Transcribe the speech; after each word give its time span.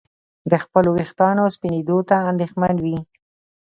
د 0.51 0.53
خپلو 0.63 0.89
ویښتانو 0.97 1.43
سپینېدو 1.55 1.97
ته 2.09 2.15
اندېښمن 2.31 2.75
وي. 2.83 2.97